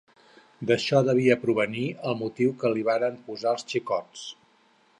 D'això 0.69 1.01
devia 1.09 1.37
provenir 1.43 1.83
el 2.11 2.17
motiu 2.23 2.55
que 2.63 2.71
li 2.77 2.87
varen 2.89 3.23
posar 3.29 3.53
els 3.59 3.67
xicots. 3.75 4.25